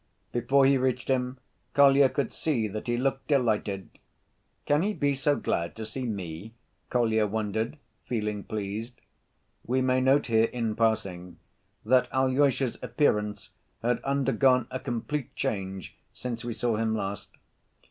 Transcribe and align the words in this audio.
Before 0.31 0.65
he 0.65 0.79
reached 0.79 1.09
him, 1.09 1.37
Kolya 1.75 2.09
could 2.09 2.33
see 2.33 2.67
that 2.67 2.87
he 2.87 2.97
looked 2.97 3.27
delighted. 3.27 3.87
"Can 4.65 4.81
he 4.81 4.93
be 4.95 5.13
so 5.13 5.35
glad 5.35 5.75
to 5.75 5.85
see 5.85 6.05
me?" 6.07 6.55
Kolya 6.89 7.27
wondered, 7.27 7.77
feeling 8.07 8.43
pleased. 8.43 8.99
We 9.63 9.79
may 9.79 10.01
note 10.01 10.25
here, 10.25 10.45
in 10.45 10.75
passing, 10.75 11.37
that 11.85 12.07
Alyosha's 12.11 12.79
appearance 12.81 13.51
had 13.83 14.01
undergone 14.01 14.65
a 14.71 14.79
complete 14.79 15.35
change 15.35 15.95
since 16.11 16.43
we 16.43 16.53
saw 16.53 16.77
him 16.77 16.95
last. 16.95 17.29